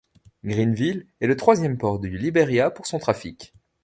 [0.43, 3.53] Greenville est le troisième port du Liberia pour son trafic.